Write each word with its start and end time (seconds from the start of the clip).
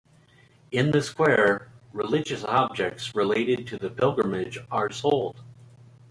In 0.71 0.89
the 0.89 1.03
square, 1.03 1.69
religious 1.93 2.43
objects 2.43 3.13
related 3.13 3.67
to 3.67 3.77
the 3.77 3.91
pilgrimage 3.91 4.57
are 4.71 4.89
sold. 4.89 5.43